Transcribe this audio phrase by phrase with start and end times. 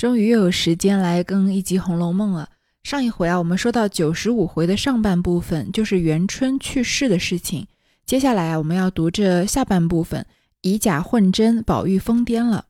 [0.00, 2.48] 终于又有时间来更一集《红楼梦》了。
[2.82, 7.66] 上一回啊，我们说到九十五回的上半部分，就是元春去世的事情。
[8.06, 10.24] 接下来啊，我们要读这下半部分，
[10.62, 12.68] 以假混真，宝玉疯癫了。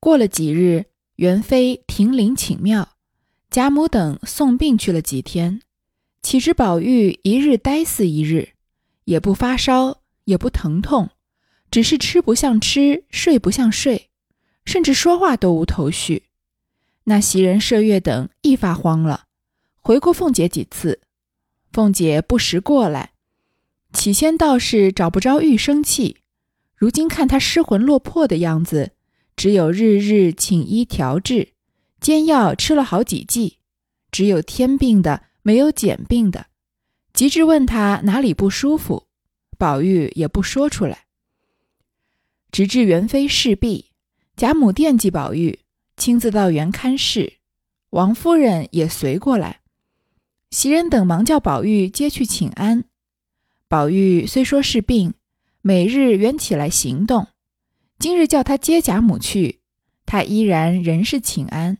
[0.00, 2.88] 过了几日，元妃停灵请庙，
[3.48, 5.60] 贾母等送病去了几天。
[6.20, 8.48] 岂知宝玉一日呆似一日，
[9.04, 11.10] 也不发烧，也不疼痛，
[11.70, 14.08] 只是吃不像吃，睡不像睡。
[14.64, 16.24] 甚至说话都无头绪，
[17.04, 19.24] 那袭人、麝月等一发慌了，
[19.80, 21.00] 回过凤姐几次，
[21.72, 23.12] 凤姐不时过来。
[23.92, 26.18] 起先倒是找不着玉生气，
[26.74, 28.92] 如今看他失魂落魄的样子，
[29.36, 31.52] 只有日日请医调治，
[32.00, 33.58] 煎药吃了好几剂，
[34.10, 36.46] 只有添病的，没有减病的。
[37.12, 39.08] 急至问他哪里不舒服，
[39.58, 41.04] 宝玉也不说出来，
[42.50, 43.91] 直至元妃事毕。
[44.34, 45.60] 贾母惦记宝玉，
[45.96, 47.34] 亲自到园看事，
[47.90, 49.60] 王夫人也随过来。
[50.50, 52.84] 袭人等忙叫宝玉接去请安。
[53.68, 55.14] 宝玉虽说是病，
[55.60, 57.28] 每日原起来行动。
[57.98, 59.60] 今日叫他接贾母去，
[60.06, 61.78] 他依然仍是请安，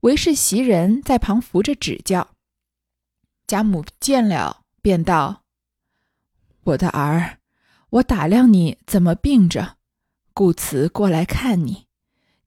[0.00, 2.28] 唯是袭人在旁扶着指教。
[3.46, 5.42] 贾母见了，便道
[6.62, 7.38] ：“我的儿，
[7.90, 9.78] 我打量你怎么病着。”
[10.40, 11.86] 故此过来看你，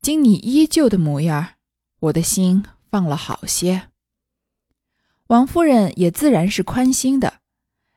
[0.01, 1.57] 经你依旧的模样，
[1.99, 3.91] 我的心放了好些。
[5.27, 7.41] 王夫人也自然是宽心的，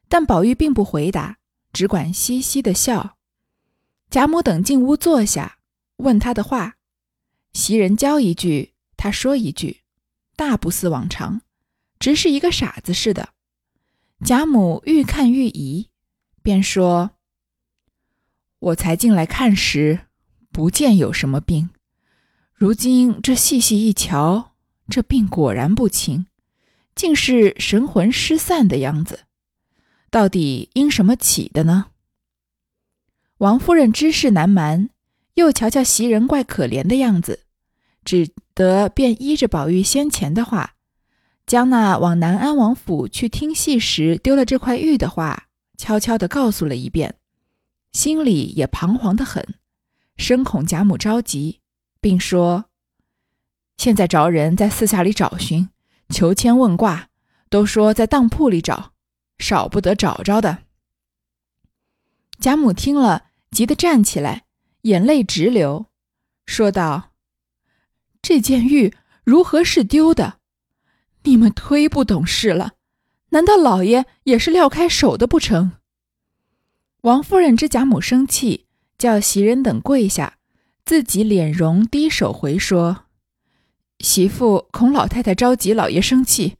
[0.06, 1.38] 但宝玉并不回答，
[1.72, 3.16] 只管嘻嘻的笑。
[4.10, 5.56] 贾母等进屋坐下，
[5.96, 6.76] 问他的话，
[7.54, 9.80] 袭人教一句，他说一句，
[10.36, 11.40] 大不似往常，
[11.98, 13.30] 直是一个傻子似的。
[14.22, 15.88] 贾母愈看愈疑，
[16.42, 17.15] 便说。
[18.58, 20.00] 我才进来看时，
[20.50, 21.70] 不见有什么病。
[22.54, 24.52] 如今这细细一瞧，
[24.88, 26.26] 这病果然不轻，
[26.94, 29.20] 竟是神魂失散的样子。
[30.10, 31.86] 到底因什么起的呢？
[33.38, 34.88] 王夫人知事难瞒，
[35.34, 37.40] 又瞧瞧袭人怪可怜的样子，
[38.02, 40.76] 只得便依着宝玉先前的话，
[41.46, 47.16] 将那往南安王府去听戏时丢了这块玉的话，悄悄地告诉了一遍。
[47.96, 49.54] 心里也彷徨的很，
[50.18, 51.60] 深恐贾母着急，
[51.98, 52.66] 并说
[53.78, 55.70] ：“现在着人在四下里找寻，
[56.10, 57.08] 求签问卦，
[57.48, 58.92] 都说在当铺里找，
[59.38, 60.58] 少不得找着的。”
[62.38, 64.44] 贾母听了，急得站起来，
[64.82, 65.86] 眼泪直流，
[66.44, 67.12] 说道
[68.20, 70.40] ：“这件玉如何是丢的？
[71.22, 72.74] 你们忒不懂事了，
[73.30, 75.72] 难道老爷也是撂开手的不成？”
[77.06, 78.66] 王夫人知贾母生气，
[78.98, 80.38] 叫袭人等跪下，
[80.84, 83.04] 自己脸容低首回说
[84.02, 86.56] ：“媳妇恐老太太着急，老爷生气，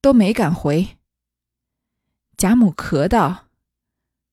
[0.00, 0.96] 都没敢回。”
[2.38, 3.48] 贾母咳道：“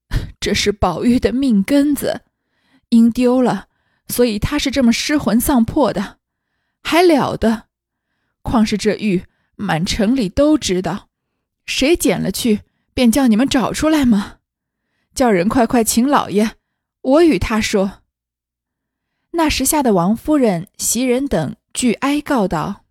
[0.39, 2.21] 这是宝玉的命根子，
[2.89, 3.67] 因丢了，
[4.07, 6.19] 所以他是这么失魂丧魄的，
[6.83, 7.63] 还了得？
[8.43, 9.23] 况是这玉，
[9.55, 11.09] 满城里都知道，
[11.65, 12.61] 谁捡了去，
[12.93, 14.33] 便叫你们找出来吗？”
[15.15, 16.51] 叫人快快请老爷，
[17.01, 18.03] 我与他说。
[19.31, 22.83] 那时吓得王夫人、袭人等俱哀告道：“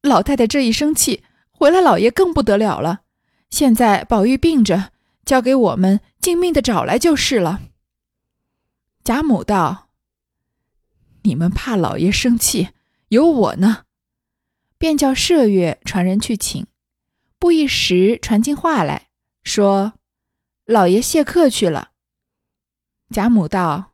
[0.00, 3.00] 老太太这一生气，回来老爷更不得了了。
[3.50, 4.92] 现在宝玉病着，
[5.24, 7.62] 交给我们尽命的找来就是了。”
[9.02, 9.88] 贾母道
[11.22, 12.68] ：“你们怕老爷生气，
[13.08, 13.84] 有我呢。”
[14.78, 16.64] 便叫麝月传人去请，
[17.40, 19.08] 不一时传进话来
[19.42, 19.94] 说。
[20.70, 21.92] 老爷谢客去了。
[23.08, 23.92] 贾母道：“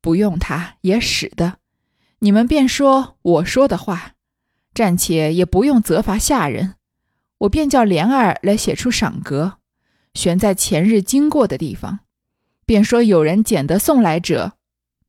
[0.00, 1.58] 不用他也使得，
[2.20, 4.12] 你们便说我说的话，
[4.72, 6.76] 暂且也不用责罚下人。
[7.38, 9.58] 我便叫莲儿来写出赏格，
[10.14, 11.98] 悬在前日经过的地方，
[12.64, 14.52] 便说有人捡得送来者，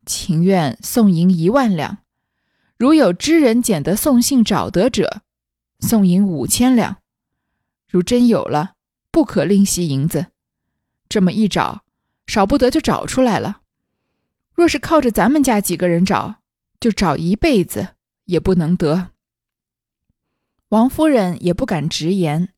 [0.07, 1.97] 情愿送银一万两；
[2.75, 5.22] 如有知人捡得送信找得者，
[5.79, 6.97] 送银五千两。
[7.87, 8.73] 如真有了，
[9.11, 10.25] 不可吝惜银子。”
[11.07, 11.84] 这么一找，
[12.28, 13.61] 少不得就找出来了。
[14.53, 16.35] 若是靠着咱们家几个人找，
[16.79, 19.09] 就找一辈子也不能得。
[20.69, 22.49] 王夫人也不敢直言，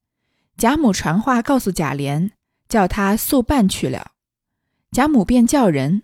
[0.58, 2.32] 贾母传话告诉贾琏，
[2.70, 4.12] 叫他速办去了。
[4.92, 6.04] 贾母便叫人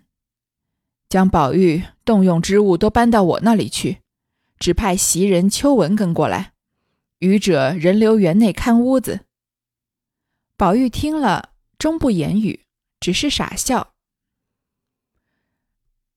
[1.08, 4.02] 将宝玉动用之物都搬到我那里去，
[4.58, 6.52] 只派袭人、秋纹跟过来，
[7.20, 9.20] 余者人留园内看屋子。
[10.56, 11.53] 宝玉听了。
[11.84, 12.60] 终不言语，
[12.98, 13.92] 只是傻笑。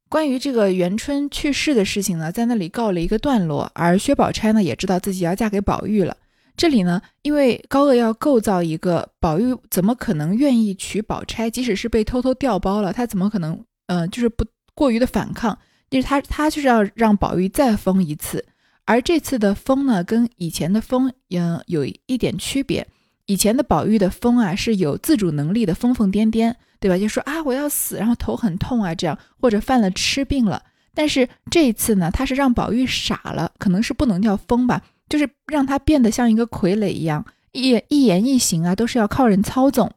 [0.08, 6.16] 关于这个元春去世的事情呢，在那里告了一个段落，而薛宝钗呢也知道自己要嫁给宝玉了。
[6.56, 15.60] 这里呢，因为高鹗要构造一个宝玉怎么可能愿意娶宝钗，即使是被偷偷调包了，他怎么可能，呃，就是不过于的反抗？
[15.90, 18.46] 就是他他就是要让宝玉再疯一次，
[18.86, 22.88] 而这次的疯呢，跟以前的疯，嗯，有一点区别。
[23.28, 26.98] 以前的宝玉的疯啊，是有自主能力的，疯疯癫癫，对吧？
[26.98, 30.64] 就说啊，我要死，然后头很痛啊，这样或者犯了痴病了。
[30.94, 39.92] 但是这一次呢，他是让宝玉傻了，可能是不能叫疯吧，就是让他变得像一个傀儡一样，一一言一行啊都是要靠人操纵，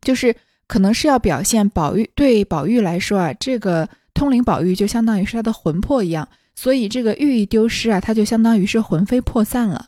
[0.00, 0.36] 就是
[0.66, 9.86] 可能是要表现宝玉对宝玉来说啊，这个通灵宝玉就相当于是他的魂魄一样，所以这个玉一丢失啊，他就相当于是魂飞魄散了。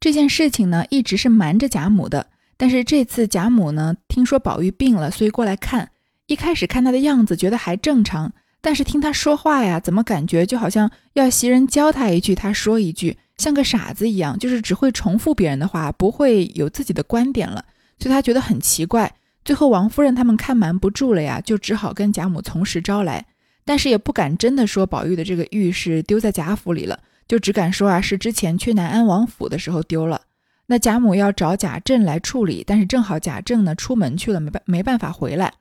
[0.00, 2.26] 这件事情呢，一直是瞒着贾母的。
[2.56, 5.90] 但是这次贾母呢，听说宝玉病了，所以过来看。
[6.26, 8.32] 一开始看他的样子，觉得还正常。
[8.60, 17.64] 但是听他说话呀，怎么感觉就好像要袭人教他一句，他说一句，像个傻子一样，就是只会重复别人的话，不会有自己的观点了。
[18.00, 19.14] 所以他觉得很奇怪。
[19.44, 23.24] 最后王夫人他们看瞒不住了呀，就只好跟贾母从实招来，
[23.64, 26.98] 但是也不敢真的说宝玉的这个玉是丢在贾府里了。
[27.28, 30.22] 就只敢说啊，是之前去南安王府的时候丢了。
[30.66, 35.52] 那贾母要找贾政来处理，但是正好贾政呢出门去了，没办没办法回来。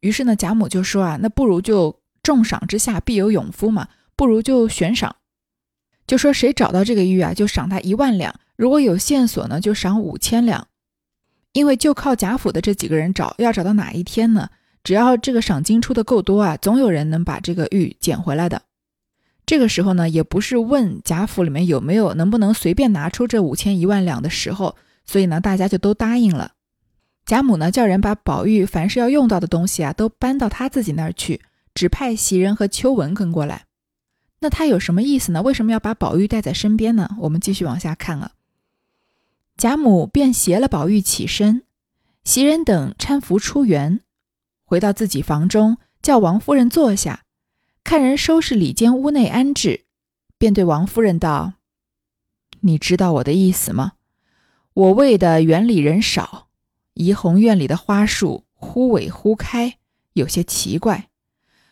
[0.00, 5.16] 于是呢，贾母就说啊，那不如就重赏之下必有勇夫嘛，不如就悬赏，
[6.06, 10.66] 就说谁找到这个玉啊，就赏他一万两；如果有线索呢，就赏五千两。
[11.52, 14.50] 因为就靠贾府的这几个人找，要找到哪一天呢？
[14.84, 18.62] 只要这个赏金出的够多啊，总有人能把这个玉捡回来的。
[19.46, 26.52] 这个时候呢，也不是问贾府里面有没有能不能随便拿出这五千一万两的时候，所以呢，大家就都答应了。
[27.24, 31.40] 贾母呢，叫人把宝玉凡是要用到的东西啊，都搬到他自己那儿去，
[31.74, 33.66] 只派袭人和秋纹跟过来。
[34.40, 35.42] 那他有什么意思呢？
[35.42, 37.16] 为什么要把宝玉带在身边呢？
[37.20, 38.32] 我们继续往下看啊。
[39.56, 41.62] 贾母便携了宝玉起身，
[42.24, 44.00] 袭人等搀扶出园，
[44.64, 47.22] 回到自己房中，叫王夫人坐下。
[47.86, 49.84] 看人收拾里间屋内安置，
[50.38, 51.52] 便对王夫人道
[52.62, 53.92] ：“你知道我的意思吗？
[54.74, 56.48] 我为的园里人少，
[56.94, 59.78] 怡红院里的花树忽萎忽开，
[60.14, 61.10] 有些奇怪。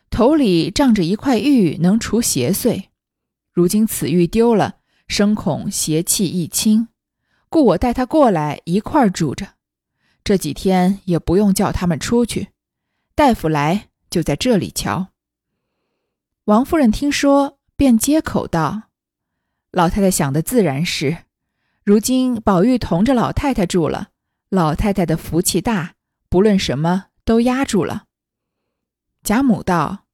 [0.09, 2.85] 头里仗着一块玉能除邪祟，
[3.53, 4.77] 如今此玉丢了，
[5.09, 6.87] 生恐邪气一清，
[7.49, 9.55] 故我带他过来一块住着。
[10.23, 12.51] 这几天也不用叫他们出去，
[13.17, 15.09] 大夫来就在这里瞧。”
[16.45, 18.91] 王夫人听说，便接口道
[19.73, 21.25] ：“老太太想的自然是，
[21.83, 24.11] 如今宝玉同着老太太住了，
[24.51, 25.95] 老太太的福气大，
[26.29, 28.05] 不论什么都压住了。”
[29.25, 30.05] 贾母道：“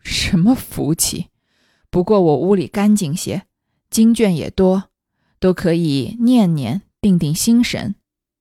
[0.00, 1.28] 什么福气？
[1.90, 3.46] 不过我屋里干净些，
[3.90, 4.84] 经卷也多，
[5.38, 7.96] 都可以念念，定定心神。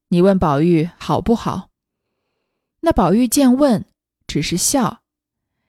[0.08, 1.70] 你问宝玉好不好？”
[2.80, 3.84] 那宝玉见问，
[4.26, 5.02] 只是笑。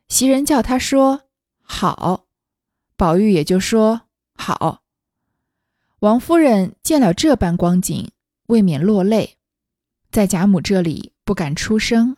[0.06, 1.25] 袭人叫他说。
[1.68, 2.24] 好，
[2.96, 4.02] 宝玉也就说
[4.34, 4.82] 好。
[5.98, 8.10] 王夫人见了这般光景，
[8.46, 9.36] 未免落泪，
[10.10, 12.16] 在贾母这里不敢出声。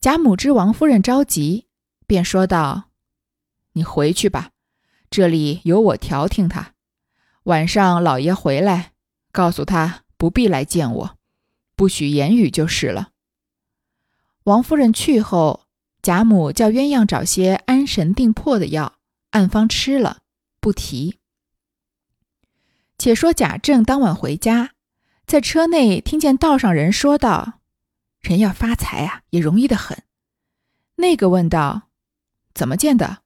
[0.00, 1.66] 贾母知王夫人着急，
[2.06, 2.90] 便说道
[3.72, 4.50] ：“你回去吧，
[5.08, 6.74] 这里有我调停他。
[7.44, 8.92] 晚上老爷回来，
[9.30, 11.18] 告诉他不必来见我，
[11.76, 13.10] 不许言语就是了。”
[14.44, 15.61] 王夫人去后。
[16.02, 18.94] 贾母叫鸳鸯找些安神定魄的药，
[19.30, 20.22] 暗方吃了，
[20.60, 21.20] 不提。
[22.98, 24.72] 且说贾政当晚回家，
[25.26, 27.60] 在车内听见道上人说道
[28.20, 30.02] ：“人要发财啊，也容易的很。”
[30.96, 31.90] 那个问道
[32.52, 33.22] ：“怎么见的？”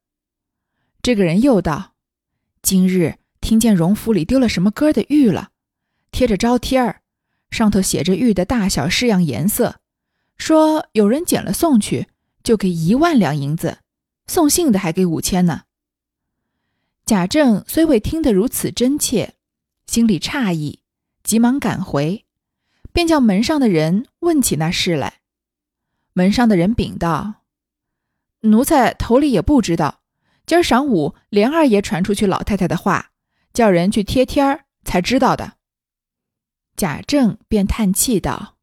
[1.00, 1.94] 这个人又道
[2.60, 5.50] ：“今日听见荣府里丢了什么歌的玉了，
[6.10, 7.00] 贴着招贴儿，
[7.50, 9.80] 上头写着玉的大小式样颜色，
[10.36, 12.08] 说有人捡了送去。”
[12.46, 13.78] 就给一万两银子，
[14.28, 15.64] 送信的还给五千呢。
[17.04, 19.34] 贾政虽未听得如此真切，
[19.88, 20.78] 心里诧异，
[21.24, 22.24] 急忙赶回，
[22.92, 25.22] 便叫门上的人问起那事来。
[26.12, 27.42] 门上的人禀道
[28.42, 30.02] ：“奴才头里也不知道，
[30.46, 33.10] 今儿晌午连二爷传出去老太太的话，
[33.52, 35.54] 叫人去贴贴儿，才知道的。”
[36.76, 38.54] 贾政便叹气道：“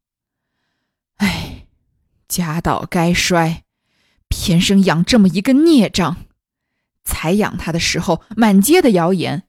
[1.20, 1.66] 哎，
[2.26, 3.60] 家道该衰。”
[4.28, 6.16] 天生养这么一个孽障，
[7.04, 9.44] 才养他的时候满街的谣言，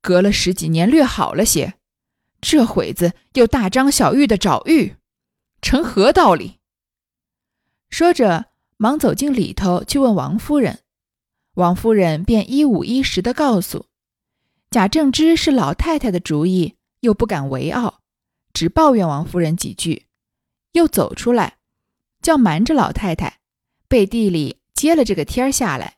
[0.00, 1.74] 隔了十几年略好了些，
[2.40, 4.96] 这会子又大张小玉的找玉，
[5.60, 6.58] 成何道理？
[7.90, 8.46] 说着，
[8.76, 10.80] 忙走进里头去问王夫人，
[11.54, 13.86] 王夫人便一五一十的告诉。
[14.70, 18.00] 贾政之是老太太的主意，又不敢为傲，
[18.52, 20.06] 只抱怨王夫人几句，
[20.72, 21.58] 又走出来，
[22.22, 23.39] 叫瞒着老太太，
[23.90, 25.96] 背地里接了这个天儿下来。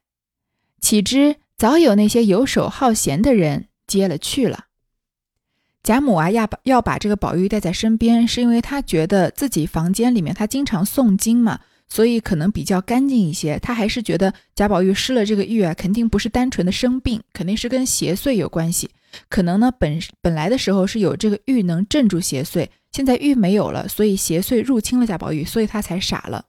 [0.80, 4.64] 岂知早有那些游手好闲的人接了去了。
[5.82, 13.58] 贾母啊，要把要把这个宝玉带在身边，是因为她觉得自己房间里面她经常诵经嘛，所以可能比较干净一些。
[13.58, 18.90] 她还是觉得贾宝玉失了这个玉啊，肯定不是单纯的生病，肯定是跟邪祟有关系。
[19.28, 26.46] 可能呢，本本来的时候是有这个玉能镇住邪祟，现在玉没有了，所以邪祟入侵了贾宝玉，所以他才傻了。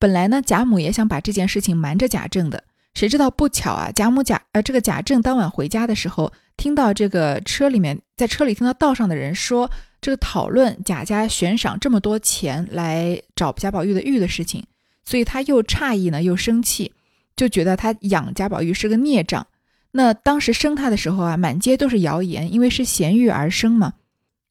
[0.00, 2.64] 本来呢，贾母也想把这件事情瞒着贾政的。
[2.94, 3.92] 谁知道不巧啊！
[3.92, 14.64] 贾母贾呃，这个贾政当晚回家的时候，听到这个车里面，在车里听到道上的人说，这个讨论贾家悬赏这么多钱来找贾宝玉的玉的事情，
[15.04, 16.92] 所以他又诧异呢，又生气，
[17.36, 19.46] 就觉得他养贾宝玉是个孽障。
[19.92, 23.92] 那当时生他的时候啊，满街都是谣言，因为是咸玉而生嘛。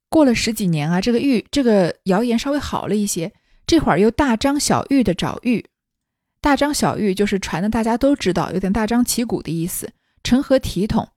[0.09, 3.31] 过了十几年啊，这个玉这个谣言稍微好了一些，
[3.69, 5.63] 这会儿又大张小玉的找玉。
[6.41, 9.91] 大张小玉就是传的，大家都知道，有点大张旗鼓的意思，
[10.23, 11.09] 成何体统？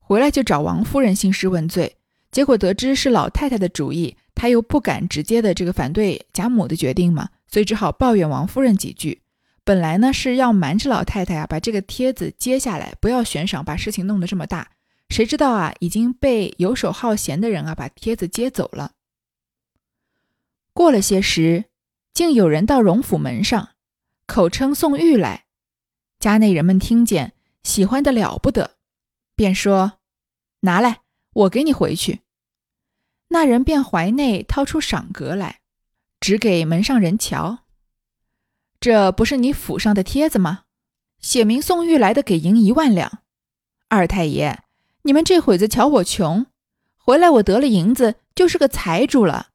[0.00, 1.98] 回来就找王夫人兴师问罪，
[2.32, 9.20] 结果得知是老太太的主意，他又不敢直接的这个反对贾母的决定嘛，所以只好抱怨王夫人几句。
[9.62, 14.70] 本来呢是要瞒着老太太啊，把这个帖子接下来，不要悬赏，把事情弄得这么大。
[15.08, 18.90] 谁知道啊，已经被游手好闲的人啊把帖子接走了。
[20.72, 21.64] 过了些时，
[22.12, 23.70] 竟有人到荣府门上。
[24.26, 25.46] 口称送玉来，
[26.20, 27.32] 家内人们听见，
[27.64, 28.76] 喜欢的了不得，
[29.34, 29.94] 便说
[30.62, 31.00] ：“拿来，
[31.32, 32.20] 我给你回去。”
[33.32, 35.60] 那人便怀内掏出赏格来，
[36.20, 37.64] 指给门上人瞧
[38.78, 40.62] ：“这不是你府上的帖子吗？
[41.18, 43.22] 写明送玉来的给银一万两。
[43.88, 44.62] 二太爷，
[45.02, 46.46] 你们这会子瞧我穷，
[46.96, 49.49] 回来我得了银子，就是个财主了，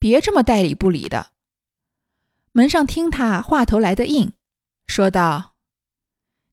[0.00, 1.30] 别这么代理不理的。”
[2.50, 4.32] 门上听他话头来的硬，
[4.88, 5.54] 说道：“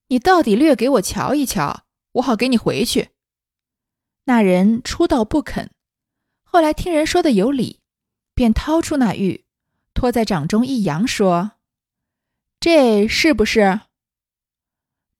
[0.09, 3.09] 你到底略给我瞧一瞧，我好给你回去。”
[4.25, 5.71] 那人初道不肯，
[6.43, 7.79] 后来听人说的有理，
[8.35, 9.45] 便掏出那玉，
[9.95, 11.53] 托在掌中一扬，说
[12.59, 13.79] ：“这是不是？”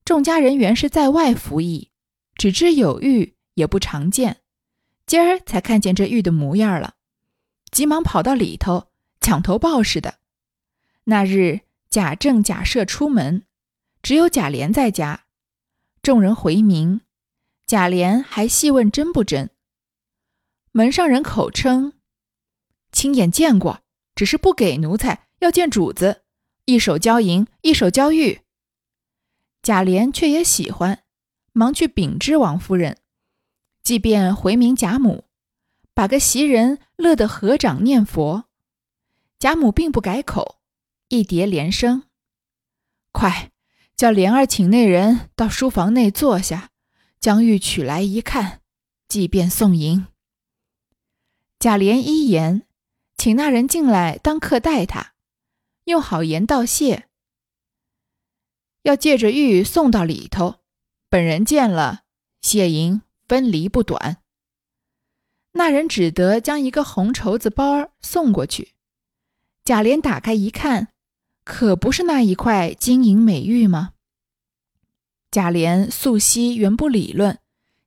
[0.06, 1.90] 众家人原是在外服役，
[2.36, 4.42] 只知有玉也不常见，
[5.06, 6.97] 今儿才看见这玉的模样了，
[7.72, 8.88] 急忙跑到里头，
[9.20, 10.20] 抢头报似的。
[11.06, 13.46] 那日，贾政、贾赦出门，
[14.02, 15.26] 只有贾琏在家。
[16.02, 17.02] 众人回明，
[17.66, 19.50] 贾琏还细问真不真。
[20.72, 21.94] 门上人口称
[22.92, 23.82] 亲眼见过，
[24.16, 26.24] 只是不给奴才，要见主子，
[26.66, 28.42] 一手交银，一手交玉。
[29.62, 31.04] 贾琏却也喜欢，
[31.52, 32.98] 忙去禀知王夫人，
[33.84, 35.26] 即便回明贾母，
[35.98, 38.46] 把个袭人乐得合掌念佛。
[39.40, 40.60] 贾母并不改口。
[41.08, 42.04] 一叠连声，
[43.12, 43.52] 快
[43.96, 46.70] 叫莲儿请那人到书房内坐下，
[47.20, 48.62] 将玉取来一看，
[49.08, 50.06] 即便送银。
[51.58, 52.68] 贾琏一言，
[53.18, 55.14] 请那人进来当客待他，
[55.86, 57.08] 用好言道谢，
[58.84, 60.60] 要借着玉送到里头，
[61.10, 62.04] 本人见了
[62.40, 64.22] 谢银分离不短。
[65.54, 68.74] 那人只得将一个红绸子包儿送过去，
[69.64, 70.90] 贾琏打开一看。
[71.44, 73.94] 可不是那一块金银美玉吗？
[75.32, 77.40] 贾琏素昔原不理论，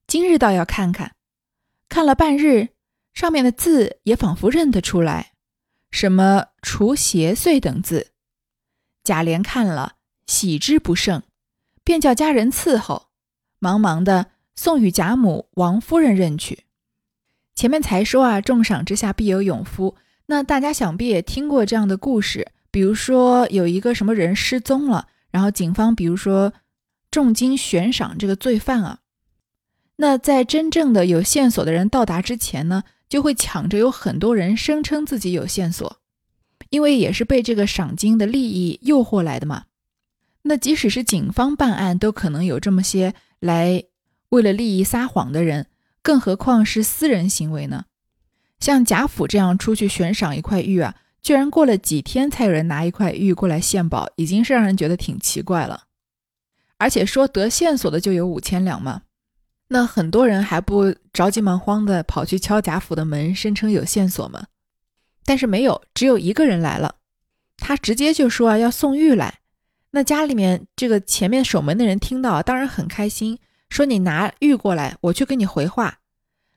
[0.06, 1.14] 今日倒要看看。
[1.88, 2.70] 看了半日，
[3.12, 5.34] 上面的字也仿佛认得出来，
[5.90, 8.12] 什么“除邪祟”等字。
[9.04, 11.22] 贾琏看了，喜之不胜，
[11.84, 13.08] 便叫家人伺候，
[13.58, 16.64] 忙忙的送与贾母、王夫人认去。
[17.60, 19.94] 前面才说啊，重赏之下必有勇夫。
[20.28, 22.52] 那大家想必也听过这样的故事。
[22.70, 26.54] 比如说有一个什么人失踪了，然后警方比如说
[27.10, 29.00] 重金悬赏这个罪犯啊，
[29.96, 35.98] 那在真正的有线索的人到达之前呢，就会抢着有很多人声称自己有线索，
[36.70, 39.64] 因为也是被这个赏金的利益诱惑来的嘛。
[40.44, 43.84] 那即使是警方办案，都可能有这么些来
[44.30, 45.66] 为了利益撒谎的人，
[46.10, 47.84] 更何况是私人行为呢？
[48.58, 50.96] 像贾府这样出去悬赏一块玉啊。
[51.22, 55.84] 居然过了几天才有人拿一块玉过来献宝，已经是让人觉得挺奇怪了。
[56.78, 59.02] 而且说得线索的就有五千两嘛，
[59.68, 64.46] 那很多人还不着急忙慌的跑去敲贾府的门，声称有线索吗？
[65.24, 66.96] 但是没有，只有一个人来了。
[67.56, 69.38] 他直接就说啊要送玉来。
[69.92, 73.38] 那家里面这个前面守门的人听到，当然很开心，
[73.68, 75.98] 说你拿玉过来，我去给你回话。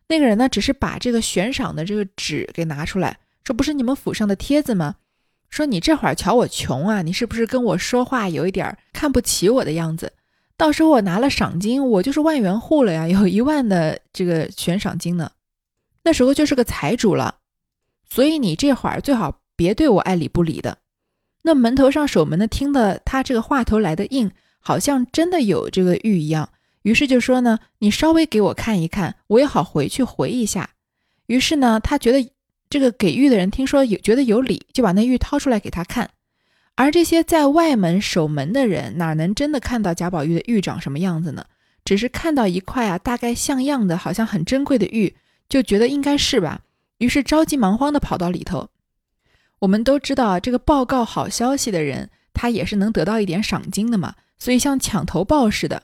[0.07, 4.95] 那个人呢，只是把这个悬赏的这个纸给拿出来，说不是你们府上的帖子吗？
[5.49, 10.13] 说你这会儿瞧我穷啊，你是不是跟我说话有一点看不起我的样子？
[10.57, 15.31] 到时候我拿了赏金，我就是万元户了呀，有一万的这个悬赏金呢，
[16.03, 17.35] 那时候就是个财主了。
[18.09, 20.77] 所以你这会儿最好别对我爱理不理的。
[21.41, 26.49] 那门头上守门的听的他这个话头来的硬，好像真的有这个玉一样。
[26.83, 30.69] 于是就说呢，你稍微给我看一看，我也好回去回一下。
[31.25, 32.31] 于是呢，他觉得
[32.69, 36.11] 这个给玉的人听说有觉得有理，就把那玉掏出来给他看。
[36.75, 41.45] 而这些在外门守门的人哪能真的看到贾宝玉的玉长什么样子呢？
[41.85, 45.15] 只是看到一块啊，大概像样的，好像很珍贵的玉，
[45.47, 46.61] 就觉得应该是吧。
[46.97, 48.69] 于是着急忙慌的跑到里头。
[49.59, 54.15] 我们都知道啊，这个报告好消息的人，他也是能得到一点赏金的嘛。
[54.37, 55.83] 所以像抢头报似的。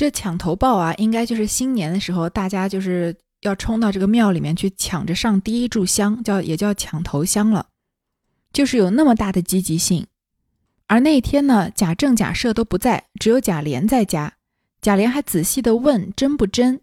[0.00, 7.66] 这抢头报啊，应该就是新年的时候，大家就是要冲到这个庙里面去抢着上第一炷香，叫也叫抢头香了，
[8.50, 10.06] 就是有那么大的积极性。
[10.86, 14.32] 而那一天呢，贾政、贾赦都不在，只有贾琏在家。
[14.80, 16.80] 贾琏还仔细的问真不真？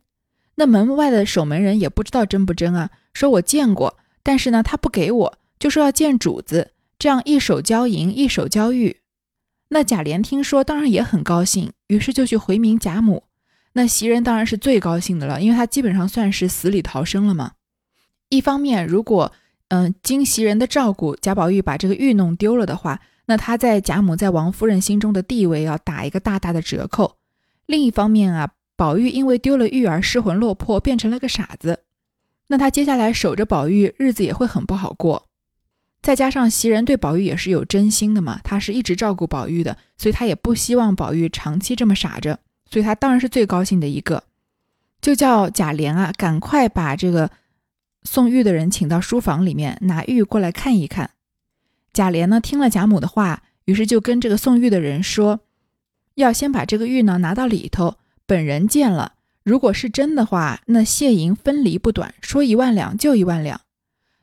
[0.53, 8.97] 那门外的守门人也不知道真不真啊，说我见过，但是呢，他不给我，就说要见主子，这样一手交银，一手交玉。
[9.69, 13.23] 那贾琏听说，当然也很高兴，于是就去回明贾母。
[13.73, 17.51] 那袭人当然是最高兴的了，因为他基本上算是死里逃生了嘛。
[18.29, 19.31] 一方面，如果
[19.67, 27.17] 嗯经袭人的照顾，贾宝玉把这个玉弄丢了的话，那他在贾母在王夫人心中的地位要打一个大大的折扣。
[27.65, 31.83] 另一方面啊，宝玉因为丢了玉而失魂落魄，变成了个傻子，
[32.47, 35.26] 那他接下来守着宝玉，日子也会很不好过。
[36.01, 42.39] 再加上袭人对宝玉也是有真心的嘛，他是一直照顾宝玉的，所以他也不希望宝玉长期这么傻着，
[42.69, 44.23] 所以他当然是最高兴的一个，
[45.01, 47.29] 就叫贾琏啊，赶快把这个
[48.03, 51.09] 送玉的人请到书房里面，拿玉过来看一看。
[51.91, 55.41] 贾琏呢听了贾母的话，于是就跟这个送玉的人说，
[56.15, 63.59] 要先把这个玉呢拿到里头，本人见了，如果是真的话，那谢银分离不短，说一万两就一万两。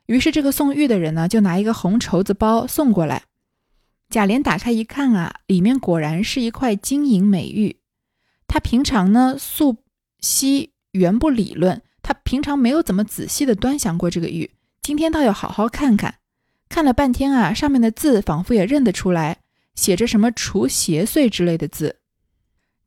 [0.07, 3.23] 于是，这个送玉的人呢，就拿一个红绸子包送过来。
[4.09, 7.77] 贾琏打开一看啊，里面果然是一块金银美玉。
[8.47, 9.77] 他平常呢，素
[10.19, 14.51] 惜原不理论，他平常没有怎么仔细的端详过这个玉，
[14.83, 16.15] 今天倒要好好看看。
[16.69, 19.39] 看了半天啊，上面的字仿佛也认得出来，
[19.73, 21.97] 写着什么“除邪祟”之类的字。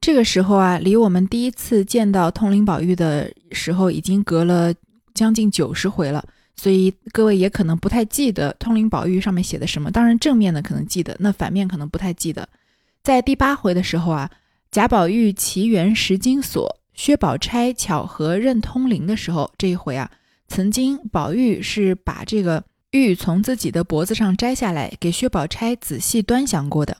[0.00, 4.72] 这个时候啊，离我们第一次见到通灵宝玉的时候，已经隔了
[5.14, 6.24] 将近九十回了。
[6.60, 12.48] 所以各位也可能不太记得通灵宝玉上面写的什么，当然正面的可能记得，那反面可能不太记得。
[13.04, 14.28] 在第八回的时候啊，
[14.72, 20.10] 贾宝玉奇缘石金锁，薛宝钗巧合认通灵的时候，这一回啊，
[20.48, 26.96] 曾经宝玉是把这个玉从自己的脖子上摘下来，给薛宝钗仔细端详过的。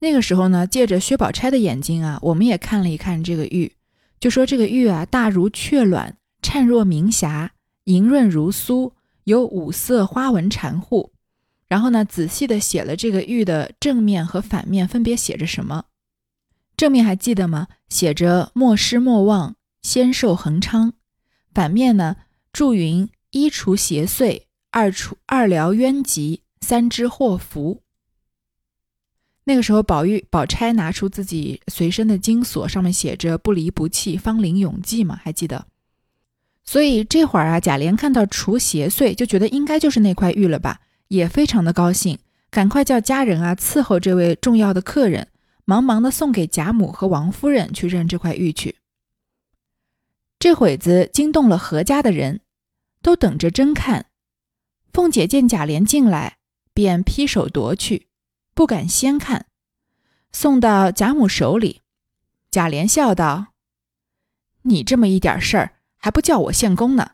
[0.00, 3.72] 那个时候呢，借着薛宝钗的眼睛啊，我们也看了一看这个玉，
[4.18, 7.52] 就说这个玉啊，大如雀卵，灿若明霞。
[7.86, 8.92] 莹润如酥，
[9.24, 11.12] 有五色花纹缠护。
[11.66, 15.86] 然后呢，仔细的写了这个玉的正面和反面分别写着什么。
[16.76, 17.66] 正面还记得吗？
[17.88, 20.92] 写着“莫失莫忘，仙寿恒昌”。
[21.52, 22.16] 反面呢，
[22.52, 27.82] 祝云一除邪祟，二除二疗冤疾，三知祸福。
[29.44, 35.66] 那个时候，宝玉、宝钗拿出自己随身的金锁，上面写着“不离不弃，芳龄永继”嘛，还记得？
[36.66, 42.18] 所以这会儿啊，贾琏看到除邪祟，就觉得应该就是那块玉了吧，也非常的高兴，
[42.50, 45.28] 赶快叫家人啊伺候这位重要的客人，
[45.64, 48.76] 忙忙的送给贾母和王夫人去认这块玉去。
[50.40, 52.40] 这会子惊动了何家的人，
[53.00, 54.06] 都等着争看。
[54.92, 56.38] 凤姐见贾琏进来，
[56.74, 58.08] 便劈手夺去，
[58.54, 59.46] 不敢先看，
[60.32, 61.82] 送到贾母手里。
[62.50, 63.48] 贾琏笑道
[64.62, 67.12] ：“你这么一点事儿。”还不叫我献功呢。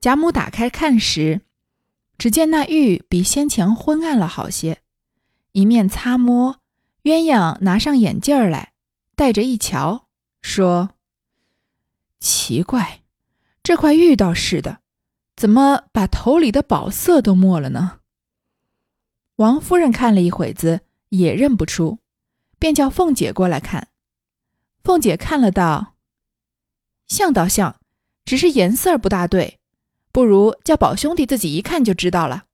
[0.00, 1.42] 贾母打开看时，
[2.18, 4.82] 只见那玉比先前昏暗了好些。
[5.52, 6.60] 一面擦摸，
[7.04, 8.72] 鸳鸯拿上眼镜来，
[9.14, 10.08] 戴着一瞧，
[10.40, 10.90] 说
[12.18, 13.02] ：“奇怪，
[13.62, 14.80] 这块玉倒是的，
[15.36, 18.00] 怎么把头里的宝色都没了呢？”
[19.36, 21.98] 王夫人看了一会子，也认不出，
[22.58, 23.88] 便叫凤姐过来看。
[24.82, 25.91] 凤姐看了道。
[27.12, 27.78] 像倒像，
[28.24, 29.58] 只是颜色不大对，
[30.12, 32.46] 不如叫宝兄弟自己一看就知道了。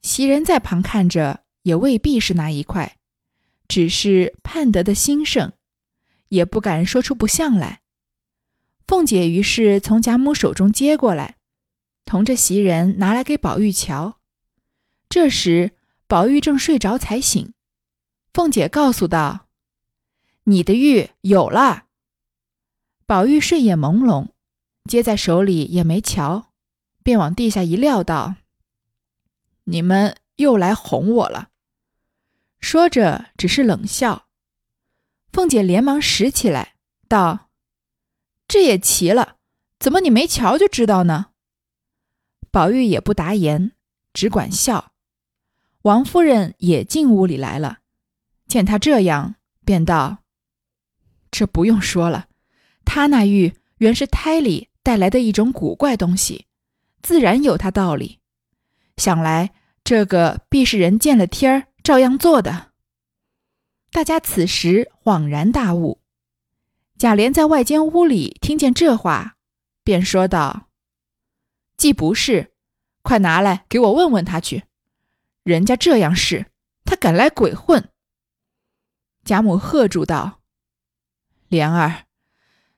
[0.00, 2.98] 袭人在旁看着，也未必是那一块，
[3.66, 5.54] 只是盼得的心盛，
[6.28, 7.80] 也不敢说出不像来。
[8.86, 11.34] 凤姐于是从贾母手中接过来，
[12.04, 14.20] 同着袭人拿来给宝玉瞧。
[15.08, 15.72] 这时
[16.06, 17.52] 宝玉正睡着才醒，
[18.32, 19.48] 凤姐告诉道
[20.44, 21.85] ：“你的玉有了。”
[23.06, 24.30] 宝玉睡眼朦胧，
[24.90, 26.52] 接在手里也没瞧，
[27.04, 28.34] 便往地下一撂，道
[29.64, 31.50] ：“你们又来哄我了。”
[32.58, 34.26] 说着只是冷笑。
[35.32, 36.74] 凤姐连忙拾起来，
[37.06, 37.50] 道。
[38.48, 39.36] 这也奇了，
[39.78, 41.26] 怎么你没瞧就知道呢？
[42.50, 43.72] 宝玉也不答言，
[44.12, 44.92] 只管笑。
[45.82, 47.78] 王夫人也进屋里来了，
[48.48, 50.24] 见他这样，便道
[51.30, 52.28] ：“这不用说了，
[52.86, 56.46] 他那玉原是胎里带来的一种古怪东西，
[57.02, 58.20] 自然有他道理。
[58.96, 59.52] 想来
[59.84, 62.72] 这个必是人见了天儿照样做的。”
[63.92, 66.00] 大家此时恍然大悟。
[66.96, 69.36] 贾琏在外间屋里听见这话，
[69.84, 70.68] 便说道
[71.76, 72.54] ：“既不是，
[73.02, 74.64] 快拿来给我问问他去。
[75.42, 76.46] 人家这样是，
[76.86, 77.90] 他敢来鬼混。”
[79.24, 80.40] 贾母喝住道
[81.48, 82.05] ：“莲儿，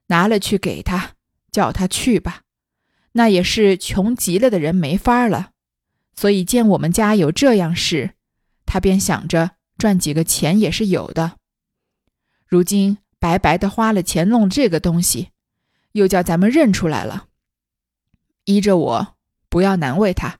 [0.08, 1.12] 拿了去给他，
[1.50, 2.42] 叫他去吧。
[3.12, 5.52] 那也是穷极了的人没法了，
[6.14, 8.10] 所以见我们家有这样事，
[8.66, 11.38] 他便想着赚几个钱也是有的。
[12.46, 15.30] 如今。”白白的花了钱弄这个东西，
[15.90, 17.26] 又叫咱们认出来了。
[18.44, 19.16] 依着我，
[19.48, 20.38] 不要难为他，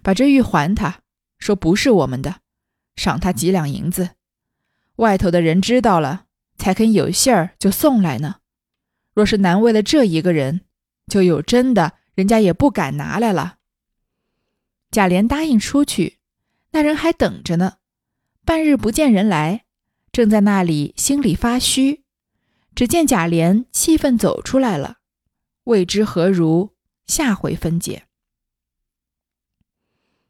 [0.00, 1.00] 把这玉还他，
[1.40, 2.36] 说不是我们的，
[2.94, 4.10] 赏他几两银子。
[4.94, 8.36] 外头的人知道了，才肯有信儿就送来呢。
[9.14, 10.62] 若是难为了这一个人，
[11.06, 13.58] 就有真的，人家也不敢拿来了。
[14.90, 16.18] 贾琏答应出去，
[16.70, 17.78] 那人还等着呢。
[18.44, 19.64] 半日不见人来，
[20.10, 22.04] 正在那里心里发虚。
[22.74, 24.98] 只见贾琏气愤走出来了，
[25.64, 26.70] 未知何如，
[27.06, 28.04] 下回分解。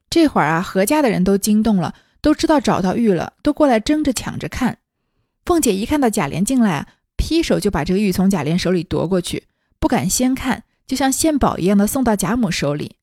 [0.08, 4.78] 这会儿啊，何家的人都惊动了，都知道找到玉了，都过来争着抢着看。
[5.44, 6.86] 凤姐一看到贾琏进来，
[7.20, 9.44] 劈手就把这个玉从贾琏手里夺过去，
[9.78, 12.96] 不敢先看，就像献宝一样的送到贾母手里。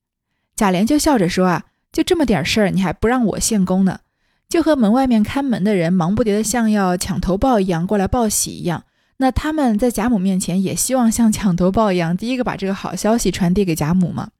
[0.56, 4.00] 贾琏就笑着说啊，就这么点事儿，你还不让我献功呢？
[4.48, 8.84] 就和门外面看门的人忙不迭的像要抢头报一样过来报喜一样。
[9.18, 14.30] 那他们在贾母面前也希望像抢头报一样，第一个把这个好消息传递给贾母嘛。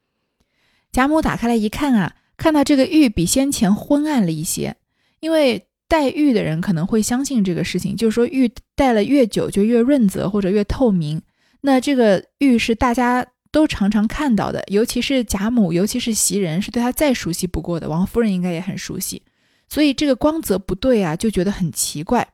[0.90, 4.76] 贾母打开来一看啊，看到这个玉比先前昏暗了一些，
[5.20, 11.20] 因为戴玉的人可能会相信这个事情，就是说玉戴了越久就越润泽或者越透明。
[11.62, 17.88] 那这个玉是大家都常常看到的，尤其是贾母，尤其是袭人，是对他再熟悉不过的。
[17.88, 19.22] 王夫人应该也很熟悉，
[19.68, 22.28] 所以这个光泽不对啊，就觉得很奇怪。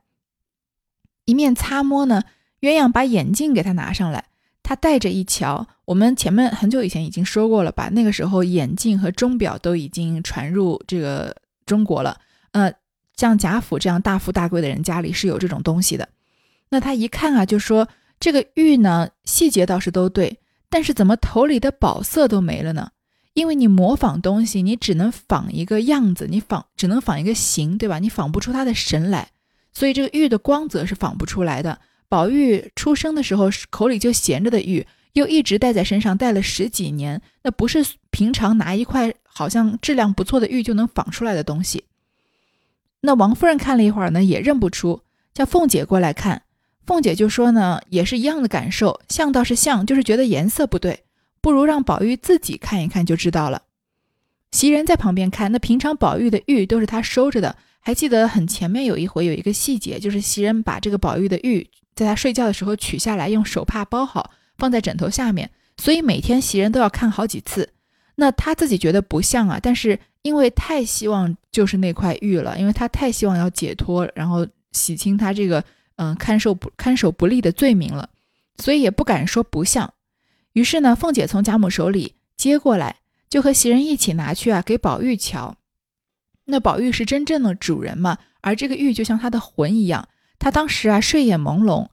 [1.25, 2.21] 一面擦摸呢。
[2.61, 4.25] 鸳鸯把眼镜给他拿上来，
[4.63, 5.67] 他戴着一瞧。
[5.85, 7.89] 我们前面很久以前已经说过了吧？
[7.91, 11.35] 那个时候眼镜和钟表都已经传入这个
[11.67, 12.19] 中国了。
[12.53, 12.73] 呃，
[13.15, 16.09] 像贾府这样大富大贵的人家里是有这种东西的。
[16.69, 17.87] 那他一看啊，就说
[18.19, 22.89] 这个玉呢，细节倒是都对，但是怎么头里的宝色都没了呢？
[23.33, 27.99] 因为你模仿东西，你只能仿一个样子，你仿只能仿一个形，对吧？
[27.99, 29.29] 你仿不出它的神来，
[29.73, 31.79] 所以这个玉的光泽是仿不出来的。
[32.07, 41.83] 宝玉出生的时候口里就衔着的玉，又一直戴在身上，戴了十几年，那不是平常拿一块好像质量不错的玉就能仿出来的东西。
[43.05, 45.01] 那王夫人看了一会儿呢，也认不出，
[45.33, 46.41] 叫凤姐过来看。
[46.85, 51.03] 凤姐就说呢，也是一样的感受，像倒是像，就是觉得颜色不对，
[51.41, 53.63] 不如让宝玉自己看一看就知道了。
[54.51, 61.69] 袭人在旁边看，那平常宝玉的玉都是他收着的，还记得很前面有一回有一个细节，就是袭人把这个宝玉的玉。
[61.95, 65.49] 在他睡觉的时候取下来，用手帕包好，放在枕头下面。
[65.77, 67.69] 所以每天袭人都要看好几次。
[68.15, 75.63] 那他自己觉得不像啊，但是因为太希望就是那块玉了，因为他太希望要解脱，然后洗清他这个
[75.97, 78.09] 嗯看守不看守不利的罪名了，
[78.57, 79.93] 所以也不敢说不像。
[80.53, 82.95] 于是呢，凤姐从贾母手里接过来，
[83.29, 85.57] 就和袭人一起拿去啊给宝玉瞧。
[86.45, 90.07] 那宝玉是真正的主人嘛，而这个玉就像他的魂一样。
[90.39, 91.87] 他当时啊睡眼朦胧，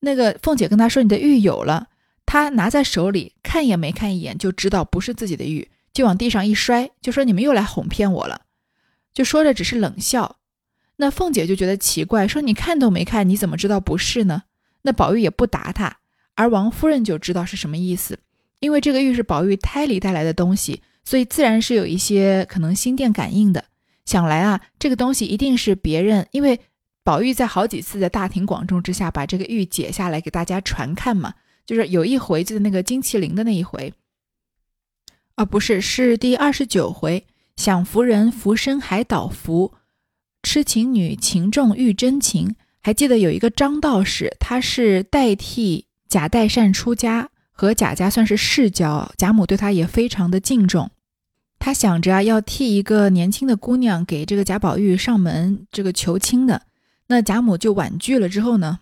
[0.00, 1.88] 那个凤姐跟他说：“你的玉有了。”
[2.26, 8.42] 他拿在手里看也没看一眼，就知道不是自己的玉，就往地上一摔，就说：“你们又来哄骗我了。”
[9.14, 10.36] 就说着只是冷笑。
[10.96, 14.42] 那凤姐就觉得奇怪，说：“你看都没看，你怎么知道不是呢？”
[14.82, 15.98] 那宝玉也不答他，
[16.34, 18.18] 而王夫人就知道是什么意思，
[18.60, 23.64] 因为这个玉是宝玉胎里带来的东西，所以自然是有一些可能心电感应的。
[24.04, 26.60] 想来啊，这个东西一定是别人，因为
[27.02, 31.34] 宝玉在好几次的大庭广众之下把这个玉解下来给大家传看嘛。
[31.66, 33.92] 就是有一回，就是那个金麒麟的那一回，
[35.34, 37.26] 啊，不是，是第二十九回，
[37.56, 39.74] 享福人福生海倒福，
[40.42, 42.54] 痴情女情重遇真情。
[42.80, 50.88] 还记得有一个张道士，他是代替贾代善出家，和贾家算是世交，贾母对他也非常的敬重。
[51.58, 56.62] 他想着啊，要替一个年轻的姑娘给这个贾宝玉上门这个求亲的，
[57.08, 58.28] 那贾母就婉拒了。
[58.28, 58.78] 之后呢，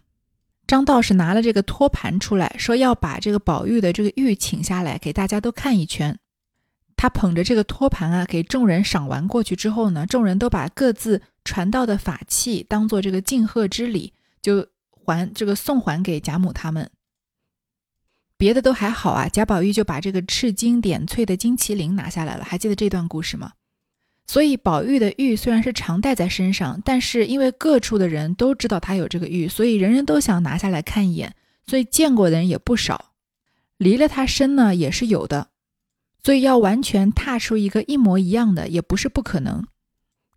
[0.67, 6.19] 张道士拿了这个托盘出来，说要把这个宝玉的这个玉请下来，给大家都看一圈。
[6.97, 16.91] 他捧着这个托盘啊，给众人赏完过去之后呢，众人都把各自传道的法器当做这个敬贺之礼，就还这个送还给贾母他们。
[18.39, 23.53] 别的都还好啊，贾宝玉就把这个赤金点翠的金麒麟拿下来了，还记得这段故事吗？
[24.27, 31.35] 所以宝玉的玉虽然是常戴在身上，但是因为各处的人都知道他有这个玉，所以人人都想拿下来看一眼，
[31.67, 33.13] 所以见过的人也不少。
[33.77, 35.49] 离了他身呢，也是有的。
[36.23, 39.63] 所以要完全踏出一个一模一样的也不是不可能，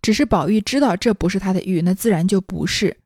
[0.02, 2.98] 只是宝玉知道这不是他的玉，那自然就不是。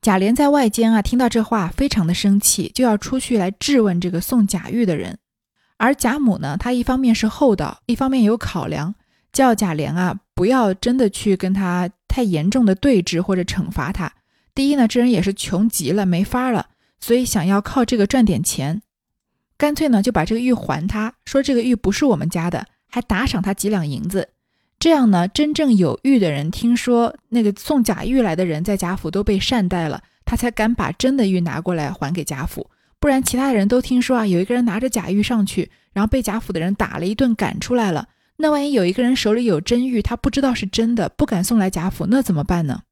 [0.00, 5.18] 贾琏在外间啊，听到这话非常的生气，就要出去来质问这个送贾玉的人。
[5.76, 8.94] 而贾母呢，她一方面是厚道，一方面有考量，
[9.32, 14.12] 叫贾琏啊不要真的去跟他太严重的对峙或者惩罚他。
[14.54, 18.82] 第一呢，这人也是穷极了，没法了，所以想要靠这个赚点钱。
[19.56, 24.30] 干脆呢，就把这个玉还他，说这个玉不是我们家的，还打赏他几两银子。
[24.78, 32.70] 这样呢，真正有玉的人听说那个送假玉来的人在贾府都被善待了，他才敢把真的玉拿过来还给贾府。
[32.98, 38.08] 不然，其他的人都听说啊，有一个人拿着假玉上去，然后被贾府的人打了一顿，赶出来了。
[38.42, 42.84] 那万一有一个人手里有真玉，他不知道是真的，不敢送来贾府，那怎么办呢？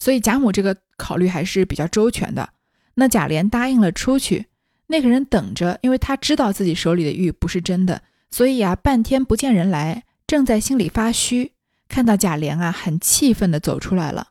[0.00, 2.50] 所以贾母这个考虑还是比较周全的。
[2.94, 4.46] 那贾琏答应了出去。
[4.88, 11.52] 那个人等着，因为他知道自己手里的玉不是真的，所以啊，半天不见人来，正在心里发虚。
[11.88, 14.30] 看到贾琏啊，很气愤的走出来了。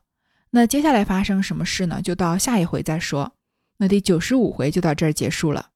[0.50, 2.02] 那接下来发生什么事呢？
[2.02, 3.32] 就到下一回再说。
[3.78, 5.68] 那第九十五回就到这儿结束了。